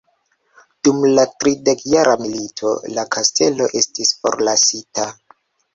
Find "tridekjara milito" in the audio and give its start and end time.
1.43-2.73